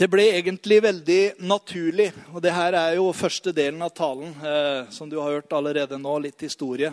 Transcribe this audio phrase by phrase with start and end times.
[0.00, 4.86] Det ble egentlig veldig naturlig, og det her er jo første delen av talen, eh,
[4.88, 6.88] som du har hørt allerede nå, litt historie.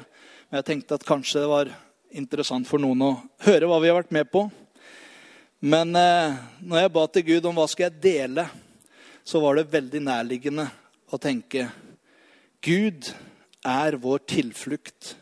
[0.50, 1.72] Men jeg tenkte at kanskje det var
[2.12, 3.14] interessant for noen å
[3.46, 4.44] høre hva vi har vært med på.
[5.64, 8.48] Men eh, når jeg ba til Gud om hva skal jeg dele,
[9.24, 10.68] så var det veldig nærliggende
[11.08, 11.70] å tenke
[12.60, 13.08] Gud
[13.64, 15.14] er vår tilflukt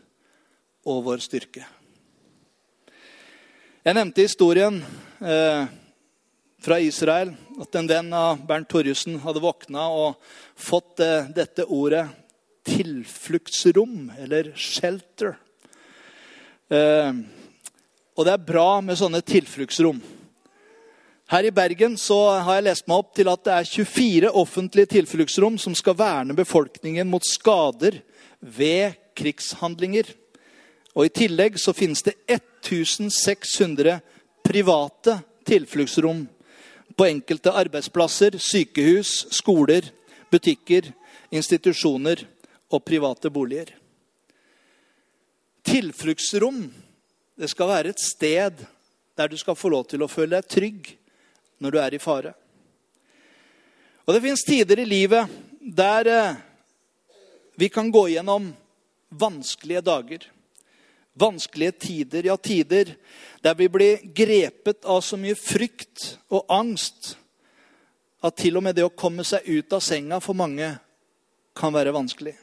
[0.90, 1.70] og vår styrke.
[3.86, 4.82] Jeg nevnte historien
[5.22, 5.84] eh,
[6.66, 7.30] fra Israel
[7.62, 10.16] at en venn av Bernt Torjussen hadde våkna og
[10.58, 12.08] fått eh, dette ordet
[12.66, 15.36] tilfluktsrom, eller shelter.
[16.74, 17.12] Eh,
[18.16, 20.02] og det er bra med sånne tilfluktsrom.
[21.30, 24.94] Her i Bergen så har jeg lest meg opp til at det er 24 offentlige
[24.98, 28.00] tilfluktsrom som skal verne befolkningen mot skader
[28.42, 30.10] ved krigshandlinger.
[30.98, 34.00] Og I tillegg så finnes det 1600
[34.46, 36.26] private tilfluktsrom
[36.96, 39.90] på enkelte arbeidsplasser, sykehus, skoler,
[40.32, 40.92] butikker,
[41.36, 42.24] institusjoner
[42.72, 43.74] og private boliger.
[45.66, 46.66] Tilfluktsrom
[47.36, 48.64] det skal være et sted
[49.16, 50.92] der du skal få lov til å føle deg trygg
[51.64, 52.34] når du er i fare.
[54.06, 56.38] Og Det fins tider i livet der eh,
[57.58, 58.52] vi kan gå gjennom
[59.10, 60.28] vanskelige dager.
[61.16, 62.96] Vanskelige tider, ja, tider
[63.46, 67.14] der vi blir grepet av så mye frykt og angst
[68.26, 70.72] at til og med det å komme seg ut av senga for mange
[71.56, 72.34] kan være vanskelig.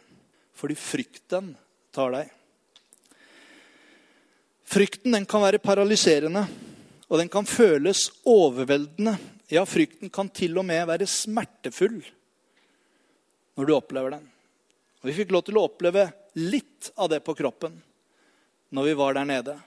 [0.56, 1.50] Fordi frykten
[1.92, 2.30] tar deg.
[4.72, 6.46] Frykten den kan være paralyserende,
[7.10, 9.18] og den kan føles overveldende.
[9.52, 11.98] Ja, frykten kan til og med være smertefull
[13.58, 14.28] når du opplever den.
[15.02, 16.06] Og Vi fikk lov til å oppleve
[16.38, 17.74] litt av det på kroppen
[18.72, 19.58] når vi var der nede.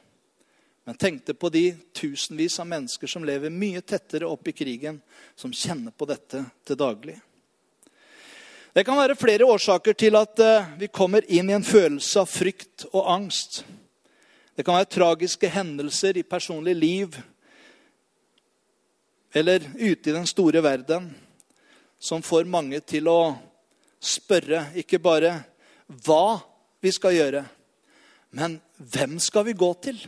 [0.85, 4.99] Men tenkte på de tusenvis av mennesker som lever mye tettere opp i krigen,
[5.37, 7.15] som kjenner på dette til daglig.
[8.75, 12.27] Det kan være flere årsaker til at eh, vi kommer inn i en følelse av
[12.27, 13.61] frykt og angst.
[14.55, 17.15] Det kan være tragiske hendelser i personlig liv
[19.35, 21.09] eller ute i den store verden
[21.99, 23.35] som får mange til å
[23.99, 25.33] spørre ikke bare
[26.05, 26.37] hva
[26.83, 27.41] vi skal gjøre,
[28.35, 29.99] men hvem skal vi gå til?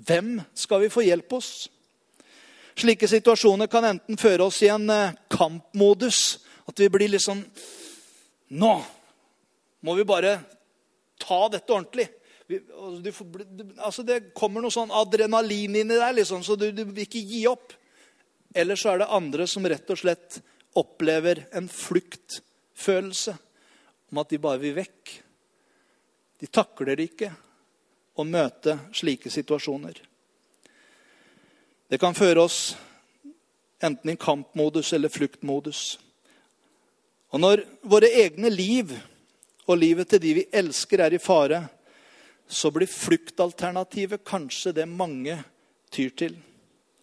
[0.00, 1.50] Hvem skal vi få hjelp hos?
[2.78, 6.40] Slike situasjoner kan enten føre oss i en eh, kampmodus.
[6.64, 7.42] At vi blir litt sånn
[8.52, 8.72] Nå
[9.82, 10.36] må vi bare
[11.20, 12.04] ta dette ordentlig.
[12.46, 13.44] Vi, får,
[13.80, 17.46] altså det kommer noe sånn adrenalin inni deg, liksom, så du, du vil ikke gi
[17.48, 17.72] opp.
[18.54, 20.38] Eller så er det andre som rett og slett
[20.78, 23.34] opplever en fluktfølelse
[24.12, 25.16] om at de bare vil vekk.
[26.42, 27.28] De takler ikke
[28.18, 29.94] å møte slike situasjoner.
[31.86, 32.72] Det kan føre oss
[33.82, 36.00] enten i kampmodus eller fluktmodus.
[37.30, 38.90] Og når våre egne liv
[39.68, 41.62] og livet til de vi elsker, er i fare,
[42.50, 45.38] så blir fluktalternativet kanskje det mange
[45.94, 46.34] tyr til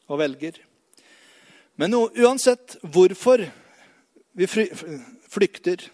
[0.10, 0.60] og velger.
[1.80, 3.46] Men uansett hvorfor
[4.36, 5.88] vi flykter,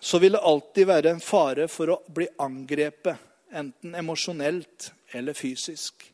[0.00, 3.16] så vil det alltid være en fare for å bli angrepet,
[3.52, 6.06] enten emosjonelt eller fysisk.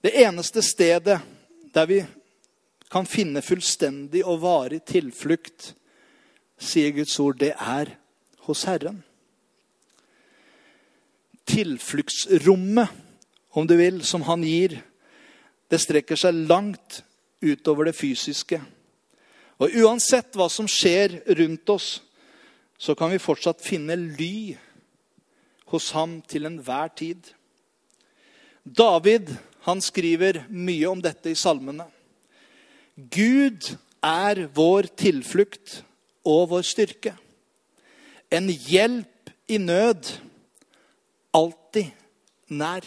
[0.00, 1.18] Det eneste stedet
[1.74, 2.00] der vi
[2.90, 5.72] kan finne fullstendig og varig tilflukt,
[6.60, 7.94] sier Guds ord, det er
[8.46, 9.02] hos Herren.
[11.50, 12.90] Tilfluktsrommet,
[13.50, 14.76] om du vil, som han gir,
[15.70, 17.00] det strekker seg langt
[17.42, 18.60] utover det fysiske.
[19.60, 21.88] Og uansett hva som skjer rundt oss,
[22.80, 24.56] så kan vi fortsatt finne ly
[25.68, 27.20] hos ham til enhver tid.
[28.64, 29.34] David
[29.66, 31.84] han skriver mye om dette i salmene.
[32.96, 33.74] Gud
[34.04, 35.82] er vår tilflukt
[36.24, 37.12] og vår styrke.
[38.32, 40.08] En hjelp i nød,
[41.36, 41.90] alltid
[42.48, 42.86] nær.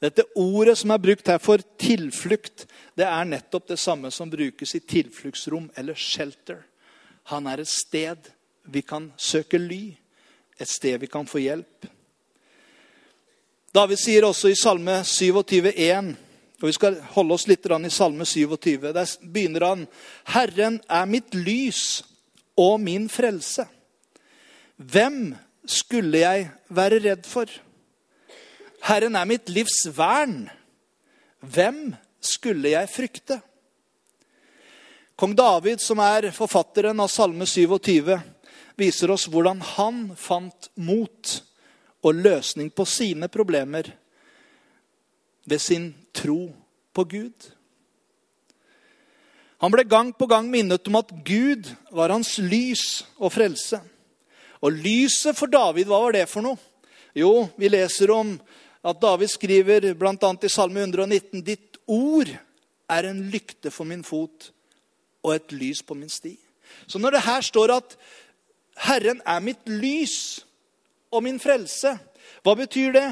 [0.00, 4.74] Dette ordet som er brukt her for tilflukt, det er nettopp det samme som brukes
[4.76, 6.62] i tilfluktsrom eller shelter.
[7.32, 8.30] Han er et sted
[8.64, 9.94] vi kan søke ly,
[10.60, 11.86] et sted vi kan få hjelp.
[13.70, 16.14] David sier også i Salme 27,1.:
[16.60, 18.92] Og Vi skal holde oss litt i Salme 27.
[18.92, 19.86] Der begynner han
[20.24, 22.02] Herren er mitt lys
[22.58, 23.66] og min frelse.
[24.76, 27.46] Hvem skulle jeg være redd for?
[28.82, 30.48] Herren er mitt livs vern.
[31.40, 33.40] Hvem skulle jeg frykte?
[35.16, 38.18] Kong David, som er forfatteren av Salme 27,
[38.80, 41.36] viser oss hvordan han fant mot
[42.00, 43.92] og løsning på sine problemer
[45.44, 46.50] ved sin tro
[46.94, 47.50] på Gud.
[49.60, 53.80] Han ble gang på gang minnet om at Gud var hans lys og frelse.
[54.64, 56.60] Og lyset for David, hva var det for noe?
[57.16, 58.36] Jo, vi leser om
[58.86, 60.14] at David skriver bl.a.
[60.16, 62.30] i Salme 119.: Ditt ord
[62.90, 64.50] er en lykte for min fot
[65.20, 66.36] og et lys på min sti.
[66.86, 67.96] Så når det her står at
[68.86, 70.44] Herren er mitt lys
[71.10, 71.96] og min frelse,
[72.44, 73.08] hva betyr det?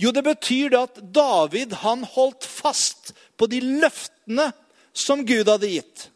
[0.00, 4.48] Jo, det betyr det at David han holdt fast på de løftene
[4.92, 6.08] som Gud hadde gitt.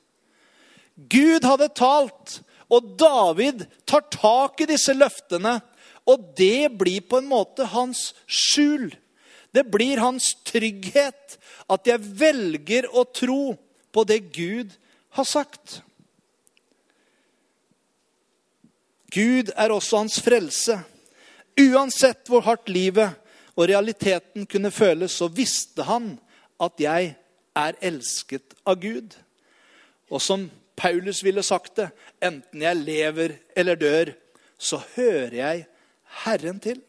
[0.97, 2.41] Gud hadde talt,
[2.73, 5.61] og David tar tak i disse løftene.
[6.07, 8.89] Og det blir på en måte hans skjul.
[9.55, 11.37] Det blir hans trygghet
[11.73, 13.57] at jeg velger å tro
[13.95, 14.75] på det Gud
[15.17, 15.81] har sagt.
[19.17, 20.77] Gud er også hans frelse.
[21.57, 23.17] Uansett hvor hardt livet
[23.57, 26.19] og realiteten kunne føles, så visste han
[26.61, 27.15] at jeg
[27.57, 29.17] er elsket av Gud.
[30.13, 30.47] Og som
[30.77, 31.89] Paulus ville sagt det,
[32.21, 34.13] enten jeg lever eller dør,
[34.59, 35.65] så hører jeg
[36.25, 36.83] Herren til.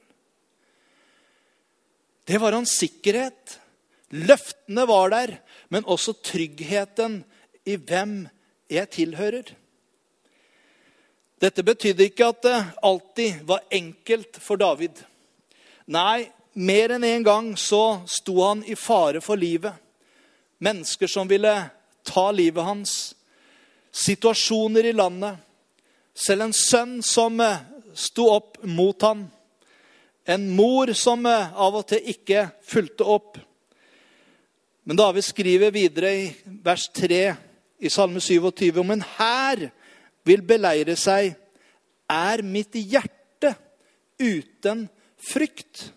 [2.27, 3.59] Det var hans sikkerhet.
[4.11, 5.37] Løftene var der,
[5.71, 7.21] men også tryggheten
[7.67, 8.25] i hvem
[8.71, 9.53] jeg tilhører.
[11.37, 14.97] Dette betydde ikke at det alltid var enkelt for David.
[15.85, 16.25] Nei,
[16.57, 19.73] mer enn en gang så sto han i fare for livet.
[20.57, 21.53] Mennesker som ville
[22.07, 22.95] ta livet hans.
[23.93, 25.37] Situasjoner i landet.
[26.17, 27.61] Selv en sønn som eh,
[27.93, 29.27] sto opp mot ham.
[30.25, 33.37] En mor som eh, av og til ikke fulgte opp.
[34.89, 36.27] Men David skriver videre i
[36.65, 37.21] vers 3
[37.77, 39.67] i Salme 27 om en hær
[40.27, 41.33] vil beleire seg,
[42.07, 43.53] er mitt hjerte
[44.19, 44.85] uten
[45.17, 45.89] frykt.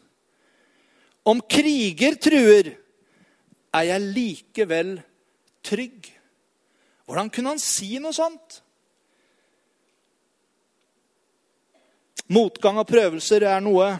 [1.26, 2.72] Om kriger truer,
[3.70, 4.96] er jeg likevel
[5.62, 6.08] trygg.
[7.06, 8.60] Hvordan kunne han si noe sånt?
[12.30, 13.92] Motgang og prøvelser er noe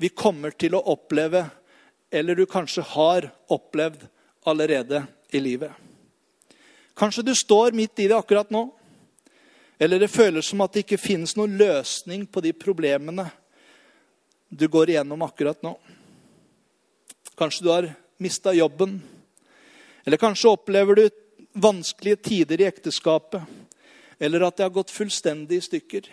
[0.00, 1.44] vi kommer til å oppleve,
[2.12, 4.06] eller du kanskje har opplevd
[4.48, 5.72] allerede i livet.
[6.98, 8.66] Kanskje du står midt i det akkurat nå.
[9.82, 13.24] Eller det føles som at det ikke finnes noen løsning på de problemene
[14.46, 15.72] du går igjennom akkurat nå.
[17.34, 17.88] Kanskje du har
[18.22, 19.00] mista jobben.
[20.06, 21.08] Eller kanskje opplever du
[21.58, 23.42] vanskelige tider i ekteskapet.
[24.22, 26.06] Eller at det har gått fullstendig i stykker.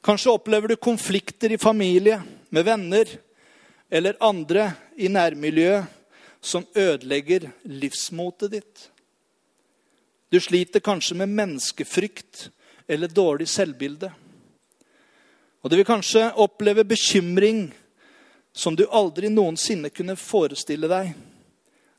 [0.00, 3.12] Kanskje opplever du konflikter i familie, med venner
[3.92, 5.84] eller andre i nærmiljøet
[6.40, 8.88] som ødelegger livsmotet ditt.
[10.32, 12.50] Du sliter kanskje med menneskefrykt
[12.86, 14.08] eller dårlig selvbilde.
[15.60, 17.66] Og du vil kanskje oppleve bekymring
[18.52, 21.10] som du aldri noensinne kunne forestille deg.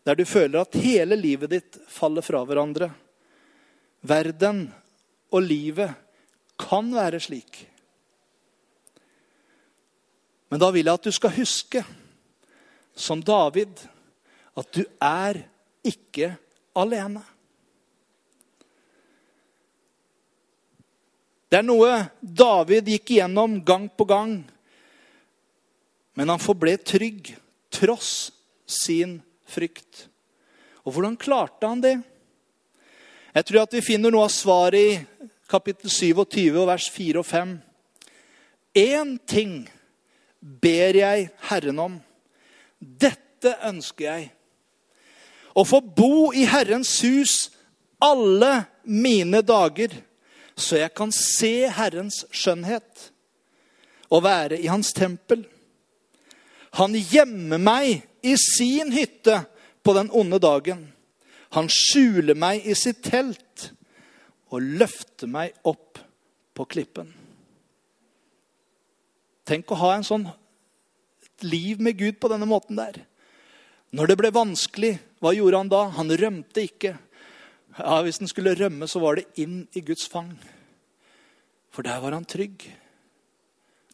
[0.01, 2.87] Der du føler at hele livet ditt faller fra hverandre.
[4.01, 4.63] Verden
[5.29, 5.93] og livet
[6.57, 7.59] kan være slik.
[10.49, 11.85] Men da vil jeg at du skal huske,
[12.97, 13.77] som David,
[14.57, 15.43] at du er
[15.85, 16.33] ikke
[16.73, 17.21] alene.
[21.53, 24.39] Det er noe David gikk igjennom gang på gang.
[26.17, 27.27] Men han forble trygg
[27.69, 28.31] tross
[28.65, 30.07] sin frykt.
[30.81, 31.99] Og hvordan klarte han det?
[33.37, 37.51] Jeg tror at vi finner noe av svaret i kapittel 27 vers 4 og 5.
[38.81, 39.51] Én ting
[40.41, 41.99] ber jeg Herren om.
[42.81, 44.25] Dette ønsker jeg.
[45.53, 47.35] Å få bo i Herrens hus
[48.01, 48.55] alle
[48.89, 49.93] mine dager
[50.55, 53.09] så jeg kan se Herrens skjønnhet
[54.13, 55.45] og være i hans tempel.
[56.77, 59.43] Han gjemmer meg i sin hytte
[59.83, 60.85] på den onde dagen.
[61.53, 63.69] Han skjuler meg i sitt telt
[64.53, 65.99] og løfter meg opp
[66.53, 67.09] på klippen.
[69.43, 70.27] Tenk å ha en sånn
[71.43, 73.01] liv med Gud på denne måten der.
[73.93, 75.81] Når det ble vanskelig, hva gjorde han da?
[75.97, 76.95] Han rømte ikke.
[77.77, 80.33] Ja, Hvis den skulle rømme, så var det inn i Guds fang.
[81.73, 82.67] For der var han trygg.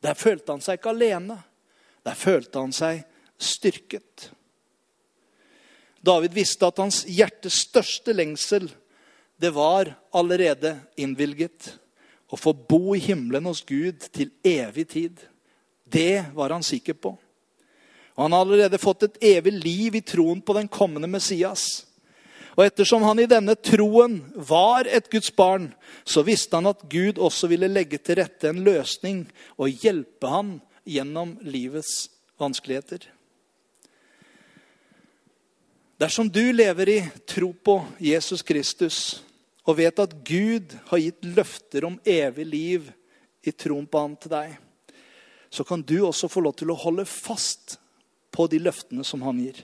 [0.04, 1.40] Der følte han seg ikke alene.
[2.04, 3.06] Der følte han seg
[3.40, 4.30] styrket.
[6.04, 8.70] David visste at hans hjertes største lengsel,
[9.40, 11.76] det var allerede innvilget.
[12.30, 15.22] Å få bo i himmelen hos Gud til evig tid.
[15.84, 17.16] Det var han sikker på.
[18.16, 21.88] Og han har allerede fått et evig liv i troen på den kommende Messias.
[22.58, 25.70] Og ettersom han i denne troen var et Guds barn,
[26.04, 29.24] så visste han at Gud også ville legge til rette en løsning
[29.58, 30.58] og hjelpe ham
[30.90, 33.06] gjennom livets vanskeligheter.
[36.00, 39.20] Dersom du lever i tro på Jesus Kristus
[39.68, 42.88] og vet at Gud har gitt løfter om evig liv
[43.44, 44.56] i troen på ham til deg,
[45.52, 47.78] så kan du også få lov til å holde fast
[48.32, 49.60] på de løftene som han gir.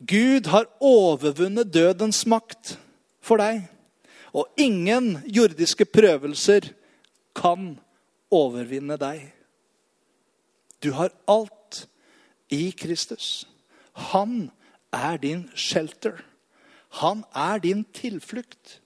[0.00, 2.78] Gud har overvunnet dødens makt
[3.20, 3.66] for deg.
[4.32, 6.70] Og ingen jordiske prøvelser
[7.36, 7.74] kan
[8.30, 9.26] overvinne deg.
[10.80, 11.84] Du har alt
[12.48, 13.44] i Kristus.
[13.92, 14.50] Han
[14.92, 16.22] er din shelter.
[17.02, 18.80] Han er din tilflukt.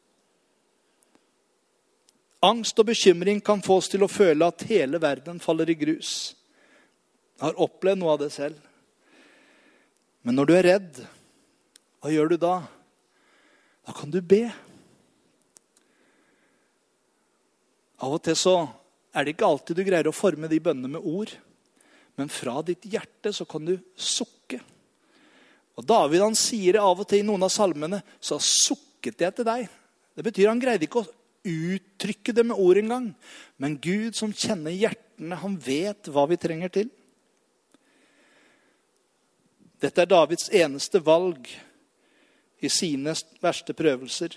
[2.45, 6.35] Angst og bekymring kan få oss til å føle at hele verden faller i grus.
[7.39, 8.59] Jeg har opplevd noe av det selv.
[10.25, 11.03] Men når du er redd,
[12.01, 12.55] hva gjør du da?
[13.85, 14.47] Da kan du be.
[18.01, 18.55] Av og til så
[19.15, 21.35] er det ikke alltid du greier å forme de bønnene med ord.
[22.17, 24.61] Men fra ditt hjerte så kan du sukke.
[25.75, 28.01] Og David han sier det av og til i noen av salmene.
[28.23, 29.69] Så sukket jeg til deg.
[30.15, 31.13] Det betyr han greide ikke å
[31.45, 33.09] uttrykke det med ord engang.
[33.61, 36.93] Men Gud som kjenner hjertene, han vet hva vi trenger til.
[39.83, 41.49] Dette er Davids eneste valg
[42.65, 44.37] i sine verste prøvelser.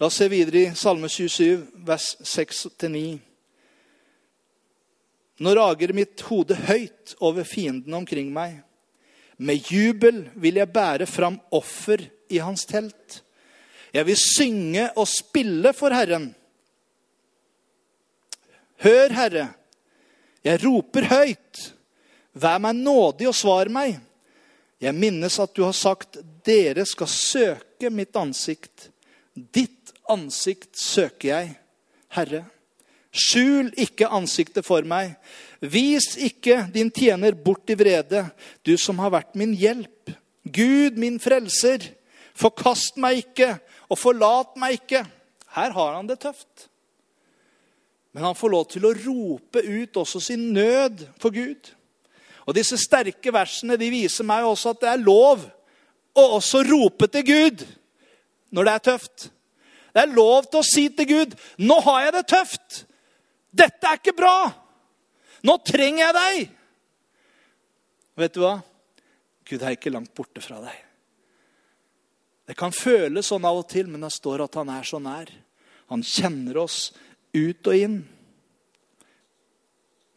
[0.00, 3.18] La oss se videre i Salme 27, vers 6-9.
[5.40, 8.58] Nå rager mitt hode høyt over fiendene omkring meg.
[9.40, 13.22] Med jubel vil jeg bære fram offer i hans telt.
[13.92, 16.30] Jeg vil synge og spille for Herren.
[18.80, 19.48] Hør, Herre,
[20.44, 21.64] jeg roper høyt.
[22.40, 23.98] Vær meg nådig og svar meg.
[24.80, 28.88] Jeg minnes at du har sagt, dere skal søke mitt ansikt.
[29.34, 31.52] Ditt ansikt søker jeg,
[32.16, 32.46] Herre.
[33.10, 35.16] Skjul ikke ansiktet for meg.
[35.60, 38.24] Vis ikke din tjener bort i vrede,
[38.64, 40.14] du som har vært min hjelp.
[40.46, 41.84] Gud, min frelser,
[42.38, 43.52] forkast meg ikke
[43.90, 45.04] og forlat meg ikke.
[45.56, 46.70] Her har han det tøft.
[48.14, 51.74] Men han får lov til å rope ut også sin nød for Gud.
[52.48, 55.44] Og disse sterke versene de viser meg også at det er lov
[56.16, 57.66] å også rope til Gud
[58.50, 59.28] når det er tøft.
[59.90, 62.84] Det er lov til å si til Gud 'Nå har jeg det tøft.
[63.50, 64.52] Dette er ikke bra.
[65.42, 66.50] Nå trenger jeg deg.'
[68.16, 68.62] Og Vet du hva?
[69.44, 70.76] Gud er ikke langt borte fra deg.
[72.46, 75.30] Det kan føles sånn av og til, men det står at han er så nær.
[75.90, 76.92] Han kjenner oss
[77.34, 78.00] ut og inn.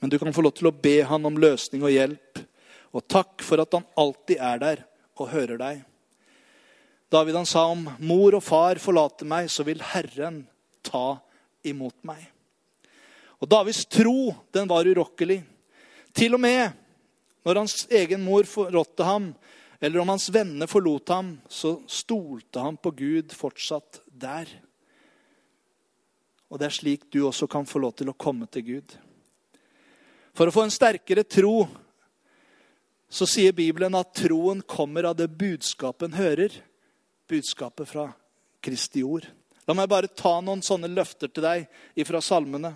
[0.04, 2.42] Men du kan få lov til å be han om løsning og hjelp.
[2.92, 4.82] Og takk for at han alltid er der
[5.16, 5.78] og hører deg.
[7.08, 10.42] David han sa om mor og far forlater meg, så vil Herren
[10.84, 11.22] ta
[11.64, 12.20] imot meg.
[13.40, 15.40] Og Davids tro den var urokkelig.
[16.12, 16.76] Til og med
[17.48, 19.32] når hans egen mor forrådte ham,
[19.80, 24.52] eller om hans venner forlot ham, så stolte han på Gud fortsatt der.
[26.52, 29.00] Og det er slik du også kan få lov til å komme til Gud.
[30.34, 31.68] For å få en sterkere tro
[33.14, 36.54] så sier Bibelen at troen kommer av det budskapet en hører.
[37.30, 38.08] Budskapet fra
[38.64, 39.28] Kristi ord.
[39.70, 42.74] La meg bare ta noen sånne løfter til deg fra salmene.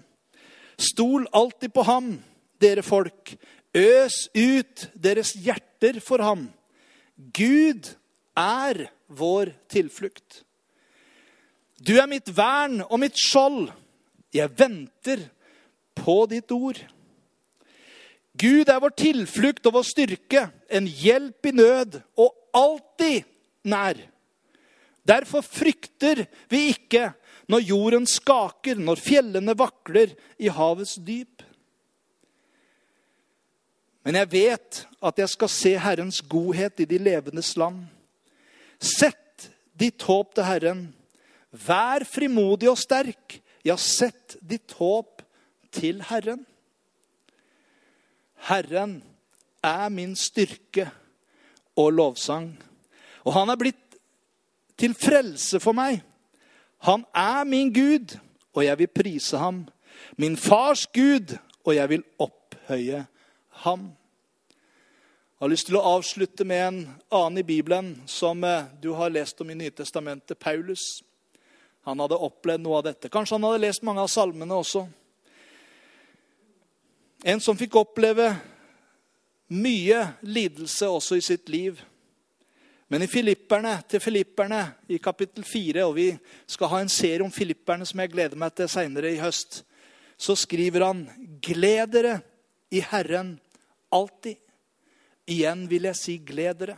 [0.78, 2.12] Stol alltid på ham,
[2.62, 3.34] dere folk.
[3.74, 6.46] Øs ut deres hjerter for ham.
[7.18, 7.90] Gud
[8.38, 10.44] er vår tilflukt.
[11.82, 13.72] Du er mitt vern og mitt skjold.
[14.34, 15.26] Jeg venter
[15.98, 16.78] på ditt ord.
[18.38, 23.26] Gud er vår tilflukt og vår styrke, en hjelp i nød og alltid
[23.68, 24.00] nær.
[25.08, 27.12] Derfor frykter vi ikke
[27.48, 31.46] når jorden skaker, når fjellene vakler i havets dyp.
[34.04, 37.82] Men jeg vet at jeg skal se Herrens godhet i de levendes land.
[38.80, 40.84] Sett ditt håp til Herren.
[41.52, 43.40] Vær frimodig og sterk.
[43.68, 45.24] Ja, sett ditt håp
[45.76, 46.46] til Herren.
[48.48, 49.02] Herren
[49.64, 50.90] er min styrke
[51.76, 52.54] og lovsang.
[53.26, 53.98] Og han er blitt
[54.80, 56.00] til frelse for meg.
[56.86, 58.18] Han er min Gud,
[58.54, 59.66] og jeg vil prise ham.
[60.18, 63.06] Min fars Gud, og jeg vil opphøye
[63.64, 63.90] ham.
[65.38, 66.78] Jeg har lyst til å avslutte med en
[67.14, 71.04] annen i Bibelen som eh, du har lest om i Nytestamentet, Paulus.
[71.86, 73.12] Han hadde opplevd noe av dette.
[73.14, 74.88] Kanskje han hadde lest mange av salmene også.
[77.28, 78.30] En som fikk oppleve
[79.52, 81.82] mye lidelse også i sitt liv.
[82.88, 86.08] Men i Filipperne, til Filipperne i kapittel 4, og vi
[86.48, 89.60] skal ha en serie om Filipperne som jeg gleder meg til seinere i høst,
[90.16, 91.04] så skriver han
[91.44, 92.16] Gled dere
[92.72, 93.36] i Herren
[93.92, 94.40] alltid.
[95.28, 96.78] Igjen vil jeg si gled dere.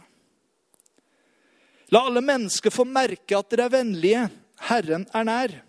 [1.94, 4.27] La alle mennesker få merke at dere er vennlige.
[4.65, 5.60] Herren er nær.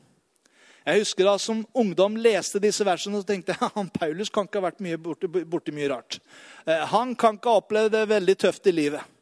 [0.87, 4.61] Jeg husker da Som ungdom leste disse versene og tenkte jeg, han Paulus kan ikke
[4.61, 6.21] ha vært mye borti, borti mye rart.
[6.65, 9.17] Eh, han kan ikke ha opplevd det veldig tøft i livet.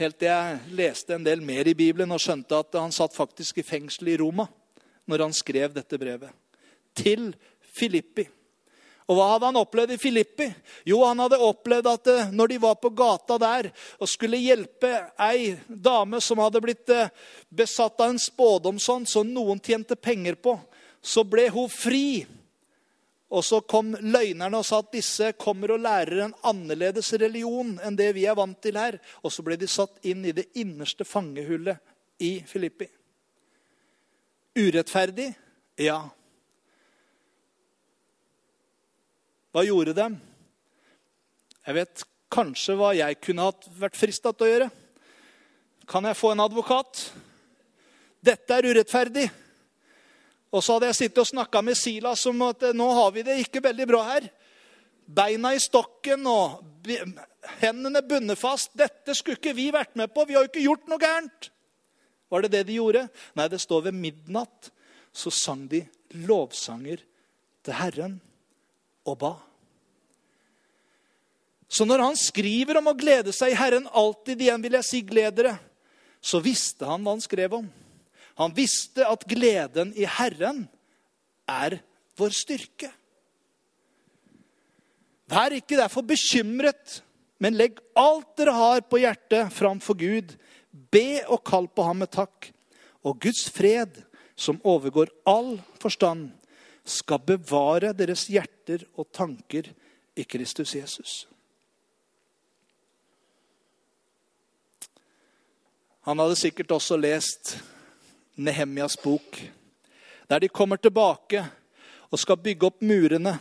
[0.00, 3.60] Helt til jeg leste en del mer i Bibelen og skjønte at han satt faktisk
[3.60, 4.46] i fengsel i Roma
[5.08, 6.30] når han skrev dette brevet.
[6.96, 7.32] Til
[7.72, 8.24] Filippi.
[9.12, 10.46] Og hva hadde han opplevd i Filippi?
[10.88, 13.68] Jo, han hadde opplevd at eh, når de var på gata der
[14.00, 14.88] og skulle hjelpe
[15.20, 17.10] ei dame som hadde blitt eh,
[17.52, 20.56] besatt av en spådomsånd som noen tjente penger på,
[21.04, 22.22] så ble hun fri.
[23.32, 28.00] Og så kom løgnerne og sa at disse kommer og lærer en annerledes religion enn
[28.00, 28.96] det vi er vant til her.
[29.20, 32.88] Og så ble de satt inn i det innerste fangehullet i Filippi.
[34.56, 35.32] Urettferdig?
[35.80, 36.00] Ja.
[39.52, 40.14] Hva gjorde dem?
[41.66, 44.68] Jeg vet kanskje hva jeg kunne vært frista til å gjøre.
[45.88, 47.02] Kan jeg få en advokat?
[48.24, 49.26] Dette er urettferdig.
[50.52, 53.38] Og så hadde jeg sittet og snakka med Silas om at nå har vi det
[53.42, 54.30] ikke veldig bra her.
[55.04, 56.62] Beina i stokken og
[57.60, 58.72] hendene bundet fast.
[58.78, 60.24] Dette skulle ikke vi vært med på.
[60.24, 61.52] Vi har jo ikke gjort noe gærent.
[62.32, 63.06] Var det det de gjorde?
[63.36, 64.72] Nei, det står ved midnatt
[65.12, 65.84] så sang de
[66.24, 67.02] lovsanger
[67.60, 68.20] til Herren
[69.08, 69.32] og ba.
[71.72, 75.00] Så når han skriver om å glede seg i Herren alltid igjen, vil jeg si
[75.08, 75.54] gled dere,
[76.20, 77.70] så visste han hva han skrev om.
[78.40, 80.66] Han visste at gleden i Herren
[81.48, 81.78] er
[82.20, 82.90] vår styrke.
[85.32, 87.00] Vær ikke derfor bekymret,
[87.40, 90.36] men legg alt dere har på hjertet, framfor Gud.
[90.92, 92.50] Be og kall på ham med takk.
[93.02, 93.96] Og Guds fred,
[94.36, 96.30] som overgår all forstand,
[96.84, 99.68] skal bevare deres hjerter og tanker
[100.18, 101.12] i Kristus Jesus.
[106.02, 107.56] Han hadde sikkert også lest
[108.34, 109.38] Nehemjas bok,
[110.26, 111.44] der de kommer tilbake
[112.10, 113.36] og skal bygge opp murene.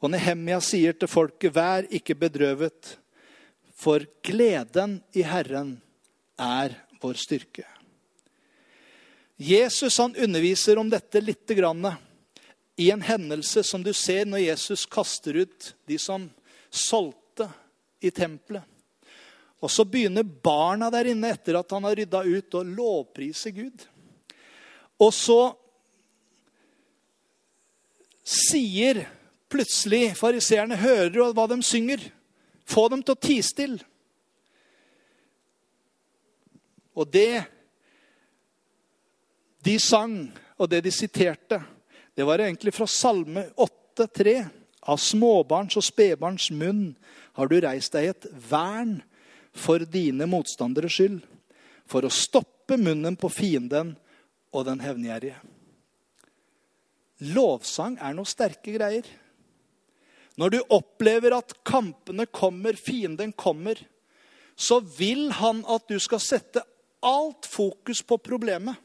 [0.00, 2.96] Og Nehemja sier til folket, vær ikke bedrøvet,
[3.76, 5.74] for gleden i Herren
[6.40, 6.72] er
[7.02, 7.66] vår styrke.
[9.40, 11.84] Jesus han underviser om dette lite grann
[12.80, 16.22] i en hendelse som du ser når Jesus kaster ut de som
[16.72, 17.50] solgte
[18.00, 18.64] i tempelet.
[19.60, 23.84] Og så begynner barna der inne, etter at han har rydda ut, å lovprise Gud.
[24.96, 25.40] Og så
[28.24, 29.02] sier
[29.52, 32.06] plutselig fariseerne Hører hva de synger?
[32.64, 33.84] Få dem til å tie stille.
[36.96, 37.42] Og det
[39.68, 40.16] de sang,
[40.56, 41.60] og det de siterte,
[42.20, 44.44] det var egentlig fra Salme 8,3.
[44.92, 46.90] Av småbarns og spedbarns munn
[47.38, 48.98] har du reist deg et vern
[49.56, 51.22] for dine motstanderes skyld,
[51.88, 53.94] for å stoppe munnen på fienden
[54.52, 55.40] og den hevngjerrige.
[57.32, 59.08] Lovsang er noe sterke greier.
[60.36, 63.80] Når du opplever at kampene kommer, fienden kommer,
[64.60, 66.68] så vil han at du skal sette
[67.00, 68.76] alt fokus på problemet.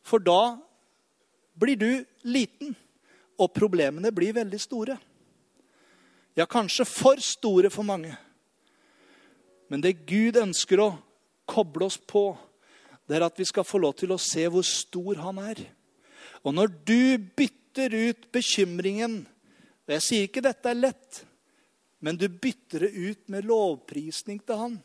[0.00, 0.56] For da
[1.54, 1.90] blir du
[2.26, 2.74] liten,
[3.38, 4.96] og problemene blir veldig store.
[6.34, 8.14] Ja, kanskje for store for mange.
[9.70, 10.90] Men det Gud ønsker å
[11.48, 12.32] koble oss på,
[13.06, 15.60] det er at vi skal få lov til å se hvor stor han er.
[16.44, 19.24] Og når du bytter ut bekymringen
[19.84, 21.18] og Jeg sier ikke dette er lett,
[22.00, 24.78] men du bytter det ut med lovprisning til han.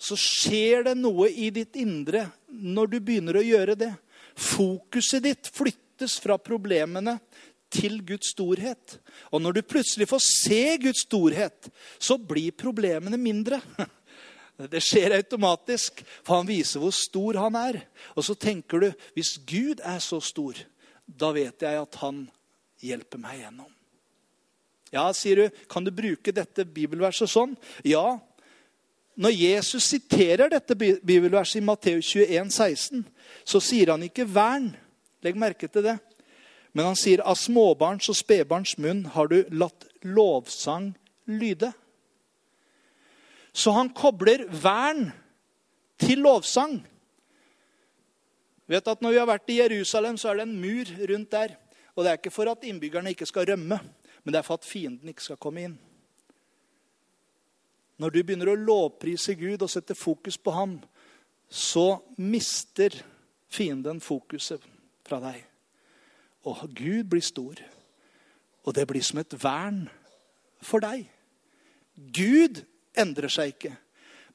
[0.00, 3.90] Så skjer det noe i ditt indre når du begynner å gjøre det.
[4.38, 5.50] Fokuset ditt
[5.98, 7.18] flyttes fra problemene
[7.70, 8.98] til Guds storhet.
[9.32, 13.60] Og når du plutselig får se Guds storhet, så blir problemene mindre.
[14.58, 17.80] Det skjer automatisk, for han viser hvor stor han er.
[18.16, 20.54] Og så tenker du hvis Gud er så stor,
[21.06, 22.24] da vet jeg at han
[22.82, 23.70] hjelper meg gjennom.
[24.90, 27.54] Ja, sier du, kan du bruke dette bibelverset sånn?
[27.86, 28.18] Ja.
[29.14, 33.06] Når Jesus siterer dette bibelverset i Matteus 21, 16,
[33.44, 34.72] så sier han ikke 'vern'.
[35.24, 35.98] Legg merke til det.
[36.72, 40.94] Men han sier 'av småbarns og spedbarns munn har du latt lovsang
[41.26, 41.72] lyde'.
[43.52, 45.12] Så han kobler vern
[45.98, 46.86] til lovsang.
[48.68, 51.56] Vet at Når vi har vært i Jerusalem, så er det en mur rundt der.
[51.96, 53.80] Og Det er ikke for at innbyggerne ikke skal rømme,
[54.24, 55.78] men det er for at fienden ikke skal komme inn.
[57.98, 60.82] Når du begynner å lovprise Gud og sette fokus på ham,
[61.50, 63.02] så mister
[63.48, 64.62] fienden fokuset
[65.08, 65.42] fra deg.
[66.48, 67.60] Og Gud blir stor.
[68.64, 69.86] Og det blir som et vern
[70.64, 71.06] for deg.
[71.96, 72.62] Gud
[72.98, 73.74] endrer seg ikke.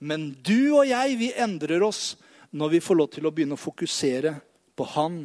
[0.03, 2.15] Men du og jeg, vi endrer oss
[2.53, 4.35] når vi får lov til å begynne å fokusere
[4.77, 5.23] på Han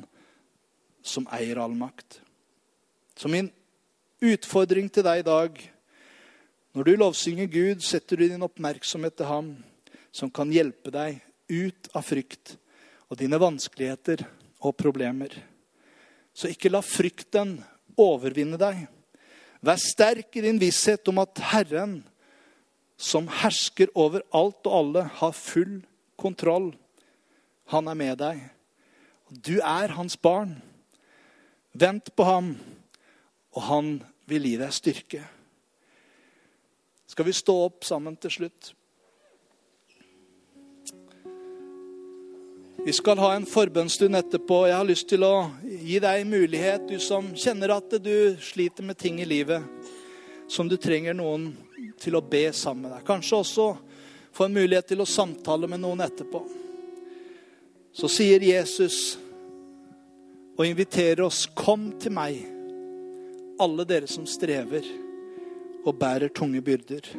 [1.05, 2.21] som eier all makt.
[3.19, 3.51] Så min
[4.23, 5.59] utfordring til deg i dag
[6.77, 9.49] Når du lovsynger Gud, setter du din oppmerksomhet til Ham
[10.15, 11.17] som kan hjelpe deg
[11.49, 12.53] ut av frykt
[13.09, 14.23] og dine vanskeligheter
[14.61, 15.33] og problemer.
[16.35, 17.59] Så ikke la frykten
[17.99, 18.87] overvinne deg.
[19.65, 22.01] Vær sterk i din visshet om at Herren,
[22.99, 25.81] som hersker over alt og alle, har full
[26.19, 26.73] kontroll.
[27.75, 28.43] Han er med deg.
[29.29, 30.57] Du er hans barn.
[31.79, 32.55] Vent på ham,
[33.55, 33.91] og han
[34.31, 35.23] vil gi deg styrke.
[37.09, 38.73] Skal vi stå opp sammen til slutt?
[42.89, 44.63] Vi skal ha en forbønnsstund etterpå.
[44.65, 48.97] Jeg har lyst til å gi deg mulighet, du som kjenner at du sliter med
[48.97, 49.61] ting i livet
[50.49, 51.51] som du trenger noen
[52.01, 53.05] til å be sammen med deg.
[53.05, 53.69] Kanskje også
[54.33, 56.41] få en mulighet til å samtale med noen etterpå.
[57.93, 59.19] Så sier Jesus
[60.57, 62.41] og inviterer oss, kom til meg,
[63.61, 64.89] alle dere som strever
[65.85, 67.13] og bærer tunge byrder.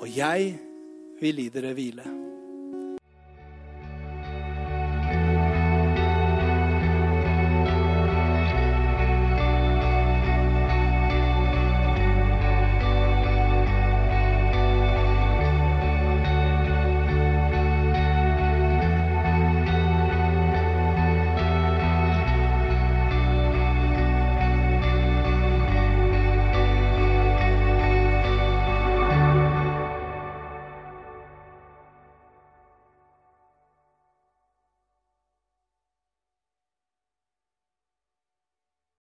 [0.00, 0.54] Og jeg
[1.20, 2.23] vil gi dere hvile.